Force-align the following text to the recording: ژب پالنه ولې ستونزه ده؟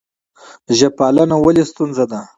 ژب 0.77 0.91
پالنه 0.99 1.35
ولې 1.45 1.63
ستونزه 1.71 2.05
ده؟ 2.11 2.19